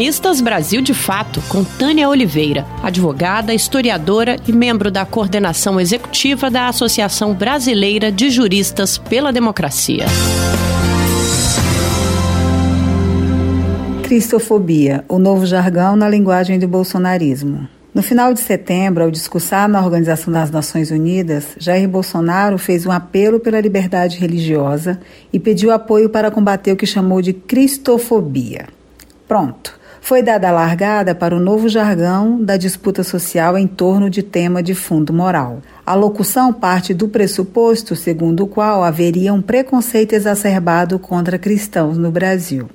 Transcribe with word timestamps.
Colunistas 0.00 0.40
Brasil 0.40 0.80
de 0.80 0.94
Fato, 0.94 1.42
com 1.46 1.62
Tânia 1.62 2.08
Oliveira, 2.08 2.64
advogada, 2.82 3.52
historiadora 3.52 4.36
e 4.48 4.50
membro 4.50 4.90
da 4.90 5.04
coordenação 5.04 5.78
executiva 5.78 6.50
da 6.50 6.68
Associação 6.68 7.34
Brasileira 7.34 8.10
de 8.10 8.30
Juristas 8.30 8.96
pela 8.96 9.30
Democracia. 9.30 10.06
Cristofobia, 14.02 15.04
o 15.06 15.18
novo 15.18 15.44
jargão 15.44 15.94
na 15.96 16.08
linguagem 16.08 16.58
do 16.58 16.66
bolsonarismo. 16.66 17.68
No 17.92 18.02
final 18.02 18.32
de 18.32 18.40
setembro, 18.40 19.04
ao 19.04 19.10
discursar 19.10 19.68
na 19.68 19.84
Organização 19.84 20.32
das 20.32 20.50
Nações 20.50 20.90
Unidas, 20.90 21.48
Jair 21.58 21.86
Bolsonaro 21.86 22.56
fez 22.56 22.86
um 22.86 22.90
apelo 22.90 23.38
pela 23.38 23.60
liberdade 23.60 24.16
religiosa 24.16 24.98
e 25.30 25.38
pediu 25.38 25.70
apoio 25.70 26.08
para 26.08 26.30
combater 26.30 26.72
o 26.72 26.76
que 26.76 26.86
chamou 26.86 27.20
de 27.20 27.34
cristofobia. 27.34 28.66
Pronto. 29.28 29.78
Foi 30.00 30.22
dada 30.22 30.48
a 30.48 30.52
largada 30.52 31.14
para 31.14 31.36
o 31.36 31.40
novo 31.40 31.68
jargão 31.68 32.42
da 32.42 32.56
disputa 32.56 33.04
social 33.04 33.56
em 33.56 33.66
torno 33.66 34.10
de 34.10 34.22
tema 34.22 34.62
de 34.62 34.74
fundo 34.74 35.12
moral. 35.12 35.60
A 35.86 35.94
locução 35.94 36.52
parte 36.52 36.92
do 36.92 37.06
pressuposto 37.06 37.94
segundo 37.94 38.44
o 38.44 38.46
qual 38.46 38.82
haveria 38.82 39.32
um 39.32 39.42
preconceito 39.42 40.14
exacerbado 40.14 40.98
contra 40.98 41.38
cristãos 41.38 41.96
no 41.96 42.10
Brasil. 42.10 42.68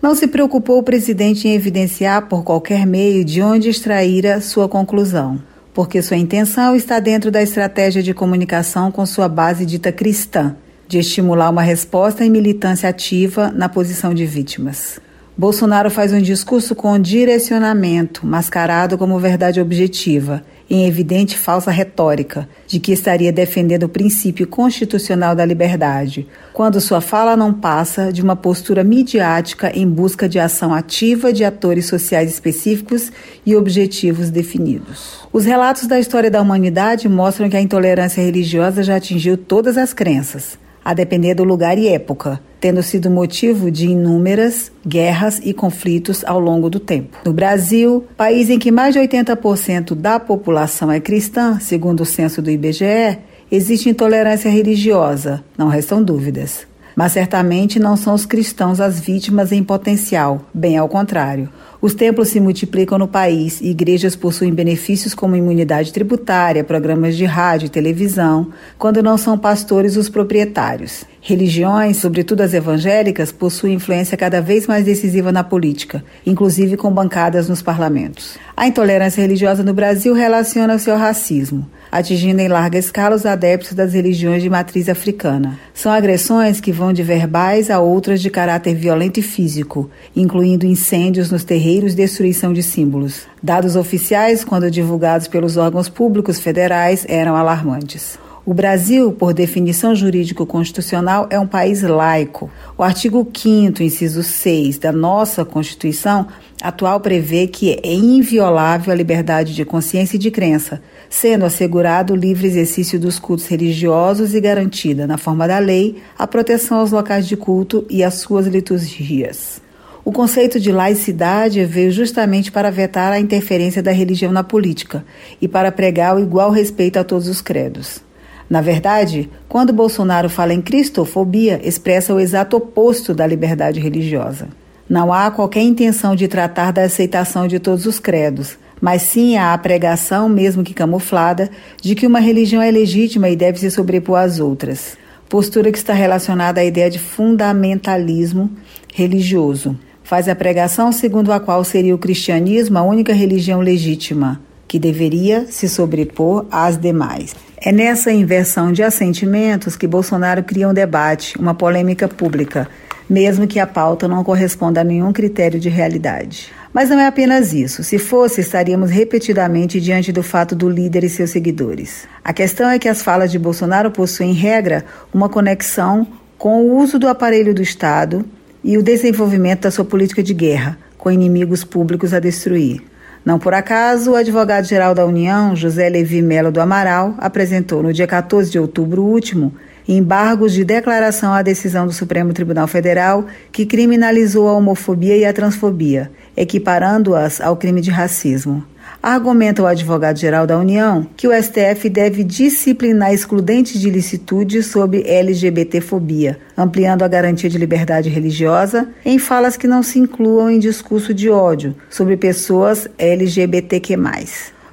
Não 0.00 0.14
se 0.14 0.28
preocupou 0.28 0.78
o 0.78 0.82
presidente 0.82 1.48
em 1.48 1.54
evidenciar 1.54 2.26
por 2.28 2.44
qualquer 2.44 2.86
meio 2.86 3.24
de 3.24 3.42
onde 3.42 3.68
extraíra 3.68 4.40
sua 4.40 4.68
conclusão, 4.68 5.42
porque 5.74 6.00
sua 6.00 6.16
intenção 6.16 6.76
está 6.76 7.00
dentro 7.00 7.30
da 7.30 7.42
estratégia 7.42 8.02
de 8.02 8.14
comunicação 8.14 8.92
com 8.92 9.04
sua 9.04 9.28
base 9.28 9.66
dita 9.66 9.90
cristã, 9.90 10.54
de 10.86 10.98
estimular 10.98 11.50
uma 11.50 11.62
resposta 11.62 12.24
em 12.24 12.30
militância 12.30 12.88
ativa 12.88 13.50
na 13.50 13.68
posição 13.68 14.14
de 14.14 14.24
vítimas. 14.24 15.00
Bolsonaro 15.38 15.88
faz 15.88 16.12
um 16.12 16.20
discurso 16.20 16.74
com 16.74 16.98
direcionamento, 16.98 18.26
mascarado 18.26 18.98
como 18.98 19.20
verdade 19.20 19.60
objetiva, 19.60 20.42
em 20.68 20.84
evidente 20.84 21.38
falsa 21.38 21.70
retórica, 21.70 22.48
de 22.66 22.80
que 22.80 22.90
estaria 22.90 23.32
defendendo 23.32 23.84
o 23.84 23.88
princípio 23.88 24.48
constitucional 24.48 25.36
da 25.36 25.44
liberdade, 25.44 26.26
quando 26.52 26.80
sua 26.80 27.00
fala 27.00 27.36
não 27.36 27.54
passa 27.54 28.12
de 28.12 28.20
uma 28.20 28.34
postura 28.34 28.82
midiática 28.82 29.70
em 29.72 29.88
busca 29.88 30.28
de 30.28 30.40
ação 30.40 30.74
ativa 30.74 31.32
de 31.32 31.44
atores 31.44 31.86
sociais 31.86 32.28
específicos 32.28 33.12
e 33.46 33.54
objetivos 33.54 34.30
definidos. 34.30 35.20
Os 35.32 35.44
relatos 35.44 35.86
da 35.86 36.00
história 36.00 36.32
da 36.32 36.42
humanidade 36.42 37.08
mostram 37.08 37.48
que 37.48 37.56
a 37.56 37.62
intolerância 37.62 38.20
religiosa 38.20 38.82
já 38.82 38.96
atingiu 38.96 39.36
todas 39.36 39.78
as 39.78 39.94
crenças 39.94 40.58
a 40.88 40.94
depender 40.94 41.34
do 41.34 41.44
lugar 41.44 41.76
e 41.76 41.86
época, 41.86 42.40
tendo 42.58 42.82
sido 42.82 43.10
motivo 43.10 43.70
de 43.70 43.88
inúmeras 43.88 44.72
guerras 44.86 45.38
e 45.44 45.52
conflitos 45.52 46.24
ao 46.24 46.40
longo 46.40 46.70
do 46.70 46.80
tempo. 46.80 47.18
No 47.26 47.32
Brasil, 47.34 48.06
país 48.16 48.48
em 48.48 48.58
que 48.58 48.72
mais 48.72 48.94
de 48.94 49.00
80% 49.00 49.94
da 49.94 50.18
população 50.18 50.90
é 50.90 50.98
cristã, 50.98 51.58
segundo 51.60 52.00
o 52.00 52.06
censo 52.06 52.40
do 52.40 52.50
IBGE, 52.50 53.18
existe 53.52 53.90
intolerância 53.90 54.50
religiosa, 54.50 55.44
não 55.58 55.68
restam 55.68 56.02
dúvidas. 56.02 56.66
Mas 56.96 57.12
certamente 57.12 57.78
não 57.78 57.94
são 57.94 58.14
os 58.14 58.24
cristãos 58.24 58.80
as 58.80 58.98
vítimas 58.98 59.52
em 59.52 59.62
potencial, 59.62 60.40
bem 60.54 60.78
ao 60.78 60.88
contrário. 60.88 61.50
Os 61.80 61.94
templos 61.94 62.30
se 62.30 62.40
multiplicam 62.40 62.98
no 62.98 63.06
país 63.06 63.60
e 63.60 63.68
igrejas 63.68 64.16
possuem 64.16 64.52
benefícios 64.52 65.14
como 65.14 65.36
imunidade 65.36 65.92
tributária, 65.92 66.64
programas 66.64 67.16
de 67.16 67.24
rádio 67.24 67.66
e 67.66 67.70
televisão, 67.70 68.48
quando 68.76 69.00
não 69.00 69.16
são 69.16 69.38
pastores 69.38 69.96
os 69.96 70.08
proprietários. 70.08 71.04
Religiões, 71.20 71.98
sobretudo 71.98 72.40
as 72.40 72.52
evangélicas, 72.52 73.30
possuem 73.30 73.74
influência 73.74 74.16
cada 74.16 74.40
vez 74.40 74.66
mais 74.66 74.84
decisiva 74.84 75.30
na 75.30 75.44
política, 75.44 76.04
inclusive 76.26 76.76
com 76.76 76.90
bancadas 76.90 77.48
nos 77.48 77.62
parlamentos. 77.62 78.36
A 78.56 78.66
intolerância 78.66 79.22
religiosa 79.22 79.62
no 79.62 79.72
Brasil 79.72 80.14
relaciona-se 80.14 80.90
ao 80.90 80.98
racismo 80.98 81.64
atingindo 81.90 82.40
em 82.40 82.48
larga 82.48 82.78
escala 82.78 83.16
os 83.16 83.26
adeptos 83.26 83.72
das 83.72 83.92
religiões 83.92 84.42
de 84.42 84.50
matriz 84.50 84.88
africana. 84.88 85.58
São 85.72 85.90
agressões 85.90 86.60
que 86.60 86.72
vão 86.72 86.92
de 86.92 87.02
verbais 87.02 87.70
a 87.70 87.80
outras 87.80 88.20
de 88.20 88.30
caráter 88.30 88.74
violento 88.74 89.20
e 89.20 89.22
físico, 89.22 89.90
incluindo 90.14 90.66
incêndios 90.66 91.30
nos 91.30 91.44
terreiros 91.44 91.92
e 91.92 91.96
destruição 91.96 92.52
de 92.52 92.62
símbolos. 92.62 93.26
Dados 93.42 93.76
oficiais, 93.76 94.44
quando 94.44 94.70
divulgados 94.70 95.28
pelos 95.28 95.56
órgãos 95.56 95.88
públicos 95.88 96.38
federais, 96.38 97.06
eram 97.08 97.36
alarmantes. 97.36 98.18
O 98.48 98.54
Brasil, 98.54 99.12
por 99.12 99.34
definição 99.34 99.94
jurídico-constitucional, 99.94 101.26
é 101.28 101.38
um 101.38 101.46
país 101.46 101.82
laico. 101.82 102.50
O 102.78 102.82
artigo 102.82 103.30
5, 103.30 103.82
inciso 103.82 104.22
6 104.22 104.78
da 104.78 104.90
nossa 104.90 105.44
Constituição 105.44 106.26
atual 106.62 106.98
prevê 106.98 107.46
que 107.46 107.74
é 107.74 107.92
inviolável 107.92 108.90
a 108.90 108.96
liberdade 108.96 109.54
de 109.54 109.66
consciência 109.66 110.16
e 110.16 110.18
de 110.18 110.30
crença, 110.30 110.80
sendo 111.10 111.44
assegurado 111.44 112.14
o 112.14 112.16
livre 112.16 112.46
exercício 112.46 112.98
dos 112.98 113.18
cultos 113.18 113.46
religiosos 113.46 114.34
e 114.34 114.40
garantida, 114.40 115.06
na 115.06 115.18
forma 115.18 115.46
da 115.46 115.58
lei, 115.58 115.96
a 116.18 116.26
proteção 116.26 116.78
aos 116.78 116.90
locais 116.90 117.28
de 117.28 117.36
culto 117.36 117.84
e 117.90 118.02
às 118.02 118.14
suas 118.14 118.46
liturgias. 118.46 119.60
O 120.06 120.10
conceito 120.10 120.58
de 120.58 120.72
laicidade 120.72 121.62
veio 121.66 121.92
justamente 121.92 122.50
para 122.50 122.70
vetar 122.70 123.12
a 123.12 123.20
interferência 123.20 123.82
da 123.82 123.92
religião 123.92 124.32
na 124.32 124.42
política 124.42 125.04
e 125.38 125.46
para 125.46 125.70
pregar 125.70 126.16
o 126.16 126.18
igual 126.18 126.50
respeito 126.50 126.98
a 126.98 127.04
todos 127.04 127.28
os 127.28 127.42
credos. 127.42 128.07
Na 128.48 128.60
verdade, 128.60 129.28
quando 129.48 129.72
Bolsonaro 129.72 130.30
fala 130.30 130.54
em 130.54 130.62
cristofobia, 130.62 131.60
expressa 131.62 132.14
o 132.14 132.20
exato 132.20 132.56
oposto 132.56 133.12
da 133.12 133.26
liberdade 133.26 133.78
religiosa. 133.78 134.48
Não 134.88 135.12
há 135.12 135.30
qualquer 135.30 135.60
intenção 135.60 136.16
de 136.16 136.26
tratar 136.26 136.72
da 136.72 136.82
aceitação 136.82 137.46
de 137.46 137.58
todos 137.58 137.84
os 137.84 137.98
credos, 138.00 138.56
mas 138.80 139.02
sim 139.02 139.36
há 139.36 139.52
a 139.52 139.58
pregação, 139.58 140.28
mesmo 140.30 140.64
que 140.64 140.72
camuflada, 140.72 141.50
de 141.82 141.94
que 141.94 142.06
uma 142.06 142.20
religião 142.20 142.62
é 142.62 142.70
legítima 142.70 143.28
e 143.28 143.36
deve 143.36 143.58
se 143.58 143.70
sobrepor 143.70 144.18
às 144.18 144.40
outras. 144.40 144.96
Postura 145.28 145.70
que 145.70 145.76
está 145.76 145.92
relacionada 145.92 146.62
à 146.62 146.64
ideia 146.64 146.88
de 146.88 146.98
fundamentalismo 146.98 148.50
religioso. 148.94 149.76
Faz 150.02 150.26
a 150.26 150.34
pregação 150.34 150.90
segundo 150.90 151.32
a 151.32 151.38
qual 151.38 151.62
seria 151.64 151.94
o 151.94 151.98
cristianismo 151.98 152.78
a 152.78 152.82
única 152.82 153.12
religião 153.12 153.60
legítima, 153.60 154.40
que 154.68 154.78
deveria 154.78 155.46
se 155.46 155.68
sobrepor 155.68 156.44
às 156.50 156.76
demais. 156.76 157.34
É 157.56 157.72
nessa 157.72 158.12
inversão 158.12 158.70
de 158.70 158.82
assentimentos 158.82 159.74
que 159.74 159.86
Bolsonaro 159.86 160.44
cria 160.44 160.68
um 160.68 160.74
debate, 160.74 161.36
uma 161.38 161.54
polêmica 161.54 162.06
pública, 162.06 162.68
mesmo 163.08 163.46
que 163.46 163.58
a 163.58 163.66
pauta 163.66 164.06
não 164.06 164.22
corresponda 164.22 164.82
a 164.82 164.84
nenhum 164.84 165.12
critério 165.12 165.58
de 165.58 165.68
realidade. 165.68 166.52
Mas 166.72 166.90
não 166.90 167.00
é 167.00 167.06
apenas 167.06 167.54
isso. 167.54 167.82
Se 167.82 167.98
fosse, 167.98 168.42
estaríamos 168.42 168.90
repetidamente 168.90 169.80
diante 169.80 170.12
do 170.12 170.22
fato 170.22 170.54
do 170.54 170.68
líder 170.68 171.02
e 171.04 171.08
seus 171.08 171.30
seguidores. 171.30 172.06
A 172.22 172.32
questão 172.32 172.68
é 172.68 172.78
que 172.78 172.88
as 172.88 173.02
falas 173.02 173.32
de 173.32 173.38
Bolsonaro 173.38 173.90
possuem, 173.90 174.30
em 174.30 174.34
regra, 174.34 174.84
uma 175.12 175.28
conexão 175.28 176.06
com 176.36 176.62
o 176.62 176.76
uso 176.76 176.98
do 176.98 177.08
aparelho 177.08 177.54
do 177.54 177.62
Estado 177.62 178.24
e 178.62 178.76
o 178.76 178.82
desenvolvimento 178.82 179.62
da 179.62 179.70
sua 179.70 179.84
política 179.84 180.22
de 180.22 180.34
guerra, 180.34 180.78
com 180.98 181.10
inimigos 181.10 181.64
públicos 181.64 182.12
a 182.12 182.20
destruir. 182.20 182.82
Não 183.28 183.38
por 183.38 183.52
acaso, 183.52 184.12
o 184.12 184.16
advogado-geral 184.16 184.94
da 184.94 185.04
União, 185.04 185.54
José 185.54 185.86
Levi 185.90 186.22
Melo 186.22 186.50
do 186.50 186.62
Amaral, 186.62 187.14
apresentou 187.18 187.82
no 187.82 187.92
dia 187.92 188.06
14 188.06 188.50
de 188.50 188.58
outubro 188.58 189.02
último 189.04 189.52
embargos 189.86 190.54
de 190.54 190.64
declaração 190.64 191.34
à 191.34 191.42
decisão 191.42 191.86
do 191.86 191.92
Supremo 191.92 192.32
Tribunal 192.32 192.66
Federal 192.66 193.26
que 193.52 193.66
criminalizou 193.66 194.48
a 194.48 194.54
homofobia 194.54 195.14
e 195.14 195.26
a 195.26 195.32
transfobia, 195.34 196.10
equiparando-as 196.34 197.38
ao 197.38 197.54
crime 197.54 197.82
de 197.82 197.90
racismo. 197.90 198.64
Argumenta 199.02 199.62
o 199.62 199.66
advogado-geral 199.66 200.46
da 200.46 200.58
União 200.58 201.06
que 201.16 201.28
o 201.28 201.32
STF 201.32 201.88
deve 201.88 202.24
disciplinar 202.24 203.14
excludentes 203.14 203.80
de 203.80 203.88
licitude 203.88 204.62
sobre 204.62 205.02
LGBTfobia, 205.08 206.38
ampliando 206.56 207.02
a 207.02 207.08
garantia 207.08 207.48
de 207.48 207.56
liberdade 207.56 208.08
religiosa 208.08 208.88
em 209.04 209.18
falas 209.18 209.56
que 209.56 209.68
não 209.68 209.82
se 209.82 209.98
incluam 209.98 210.50
em 210.50 210.58
discurso 210.58 211.14
de 211.14 211.30
ódio 211.30 211.76
sobre 211.88 212.16
pessoas 212.16 212.88
LGBTQ+. 212.98 213.96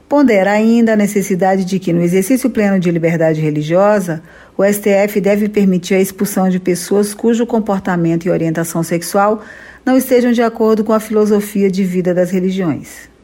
Pondera 0.07 0.51
ainda 0.51 0.93
a 0.93 0.95
necessidade 0.95 1.65
de 1.65 1.79
que, 1.79 1.91
no 1.91 2.01
exercício 2.01 2.49
pleno 2.49 2.79
de 2.79 2.91
liberdade 2.91 3.41
religiosa, 3.41 4.21
o 4.55 4.63
STF 4.63 5.19
deve 5.19 5.49
permitir 5.49 5.95
a 5.95 5.99
expulsão 5.99 6.47
de 6.47 6.59
pessoas 6.59 7.13
cujo 7.13 7.45
comportamento 7.45 8.25
e 8.25 8.29
orientação 8.29 8.83
sexual 8.83 9.43
não 9.83 9.97
estejam 9.97 10.31
de 10.31 10.41
acordo 10.41 10.83
com 10.83 10.93
a 10.93 10.99
filosofia 10.99 11.69
de 11.69 11.83
vida 11.83 12.13
das 12.13 12.29
religiões. 12.31 13.14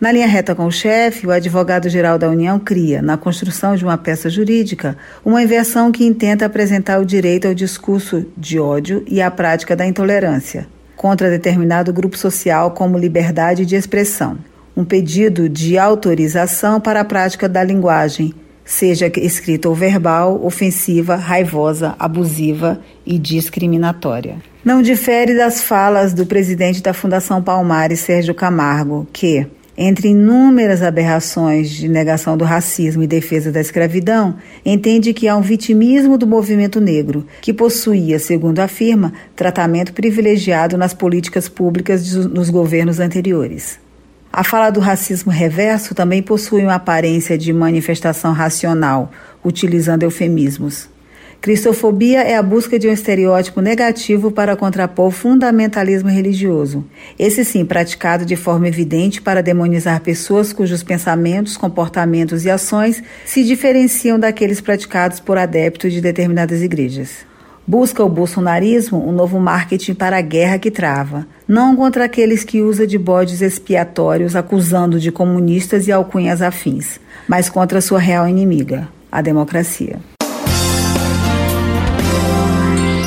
Na 0.00 0.12
linha 0.12 0.26
reta 0.26 0.54
com 0.54 0.66
o 0.66 0.70
chefe, 0.70 1.26
o 1.26 1.30
advogado-geral 1.30 2.18
da 2.18 2.28
União 2.28 2.58
cria, 2.58 3.00
na 3.00 3.16
construção 3.16 3.74
de 3.74 3.84
uma 3.84 3.96
peça 3.96 4.28
jurídica, 4.28 4.96
uma 5.24 5.42
inversão 5.42 5.90
que 5.90 6.04
intenta 6.04 6.44
apresentar 6.44 7.00
o 7.00 7.06
direito 7.06 7.48
ao 7.48 7.54
discurso 7.54 8.26
de 8.36 8.58
ódio 8.58 9.02
e 9.06 9.22
à 9.22 9.30
prática 9.30 9.74
da 9.74 9.86
intolerância 9.86 10.66
contra 10.94 11.30
determinado 11.30 11.92
grupo 11.92 12.16
social 12.16 12.70
como 12.70 12.98
liberdade 12.98 13.66
de 13.66 13.76
expressão 13.76 14.38
um 14.76 14.84
pedido 14.84 15.48
de 15.48 15.78
autorização 15.78 16.78
para 16.80 17.00
a 17.00 17.04
prática 17.04 17.48
da 17.48 17.64
linguagem 17.64 18.34
seja 18.62 19.10
escrita 19.16 19.68
ou 19.68 19.74
verbal, 19.74 20.44
ofensiva, 20.44 21.14
raivosa, 21.14 21.94
abusiva 21.98 22.80
e 23.06 23.16
discriminatória. 23.16 24.36
Não 24.64 24.82
difere 24.82 25.34
das 25.34 25.62
falas 25.62 26.12
do 26.12 26.26
presidente 26.26 26.82
da 26.82 26.92
Fundação 26.92 27.40
Palmares, 27.40 28.00
Sérgio 28.00 28.34
Camargo, 28.34 29.06
que, 29.12 29.46
entre 29.76 30.08
inúmeras 30.08 30.82
aberrações 30.82 31.70
de 31.70 31.88
negação 31.88 32.36
do 32.36 32.44
racismo 32.44 33.02
e 33.02 33.06
defesa 33.06 33.52
da 33.52 33.60
escravidão, 33.60 34.36
entende 34.64 35.12
que 35.12 35.28
há 35.28 35.36
um 35.36 35.42
vitimismo 35.42 36.16
do 36.16 36.26
movimento 36.26 36.80
negro, 36.80 37.26
que 37.40 37.52
possuía, 37.52 38.18
segundo 38.18 38.60
afirma, 38.60 39.12
tratamento 39.34 39.92
privilegiado 39.92 40.78
nas 40.78 40.94
políticas 40.94 41.48
públicas 41.48 42.14
nos 42.14 42.48
governos 42.48 43.00
anteriores. 43.00 43.78
A 44.32 44.44
fala 44.44 44.70
do 44.70 44.80
racismo 44.80 45.30
reverso 45.32 45.94
também 45.94 46.22
possui 46.22 46.62
uma 46.62 46.74
aparência 46.74 47.38
de 47.38 47.52
manifestação 47.52 48.32
racional, 48.32 49.10
utilizando 49.44 50.02
eufemismos. 50.02 50.88
Cristofobia 51.40 52.22
é 52.22 52.34
a 52.34 52.42
busca 52.42 52.78
de 52.78 52.88
um 52.88 52.92
estereótipo 52.92 53.60
negativo 53.60 54.32
para 54.32 54.56
contrapor 54.56 55.06
o 55.06 55.10
fundamentalismo 55.12 56.08
religioso. 56.08 56.84
Esse 57.18 57.44
sim, 57.44 57.64
praticado 57.64 58.24
de 58.24 58.34
forma 58.34 58.66
evidente 58.66 59.22
para 59.22 59.42
demonizar 59.42 60.00
pessoas 60.00 60.52
cujos 60.52 60.82
pensamentos, 60.82 61.56
comportamentos 61.56 62.44
e 62.44 62.50
ações 62.50 63.02
se 63.24 63.44
diferenciam 63.44 64.18
daqueles 64.18 64.60
praticados 64.60 65.20
por 65.20 65.38
adeptos 65.38 65.92
de 65.92 66.00
determinadas 66.00 66.62
igrejas. 66.62 67.24
Busca 67.64 68.02
o 68.04 68.08
bolsonarismo 68.08 69.08
um 69.08 69.12
novo 69.12 69.40
marketing 69.40 69.94
para 69.94 70.18
a 70.18 70.20
guerra 70.20 70.58
que 70.58 70.70
trava, 70.70 71.26
não 71.48 71.74
contra 71.74 72.04
aqueles 72.04 72.44
que 72.44 72.60
usa 72.60 72.86
de 72.86 72.96
bodes 72.96 73.40
expiatórios 73.40 74.36
acusando 74.36 75.00
de 75.00 75.10
comunistas 75.10 75.88
e 75.88 75.92
alcunhas 75.92 76.42
afins, 76.42 77.00
mas 77.28 77.48
contra 77.48 77.80
sua 77.80 77.98
real 77.98 78.28
inimiga, 78.28 78.88
a 79.10 79.20
democracia. 79.20 79.98